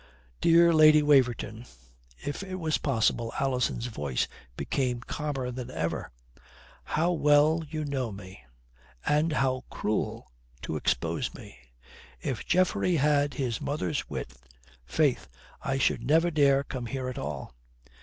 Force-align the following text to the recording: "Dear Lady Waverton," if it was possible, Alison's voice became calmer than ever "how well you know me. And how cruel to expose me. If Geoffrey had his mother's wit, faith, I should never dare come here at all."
"Dear 0.41 0.73
Lady 0.73 1.03
Waverton," 1.03 1.67
if 2.25 2.41
it 2.41 2.55
was 2.55 2.79
possible, 2.79 3.31
Alison's 3.39 3.85
voice 3.85 4.27
became 4.57 5.01
calmer 5.01 5.51
than 5.51 5.69
ever 5.69 6.09
"how 6.83 7.11
well 7.11 7.63
you 7.69 7.85
know 7.85 8.11
me. 8.11 8.43
And 9.05 9.31
how 9.31 9.63
cruel 9.69 10.31
to 10.63 10.75
expose 10.75 11.35
me. 11.35 11.59
If 12.19 12.47
Geoffrey 12.47 12.95
had 12.95 13.35
his 13.35 13.61
mother's 13.61 14.09
wit, 14.09 14.33
faith, 14.87 15.27
I 15.61 15.77
should 15.77 16.03
never 16.03 16.31
dare 16.31 16.63
come 16.63 16.87
here 16.87 17.07
at 17.07 17.19
all." 17.19 17.53